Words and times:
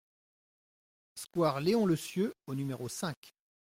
Square 1.13 1.59
Léon 1.59 1.85
Lecieux 1.85 2.33
au 2.47 2.55
numéro 2.55 2.89
cinq 2.89 3.35